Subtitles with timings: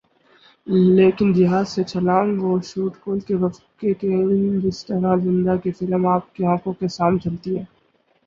[0.97, 5.71] لیکن جہاز سے چھلانگ ر اور شوٹ کھل کے وقفہ کے ان جسطرح زندہ کی
[5.79, 7.63] فلم آپ کی آنکھوں کے سام چلتی ہے